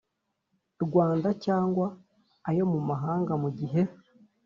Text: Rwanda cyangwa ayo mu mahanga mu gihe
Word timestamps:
Rwanda 0.85 1.29
cyangwa 1.45 1.87
ayo 2.49 2.63
mu 2.71 2.79
mahanga 2.89 3.33
mu 3.41 3.49
gihe 3.57 3.81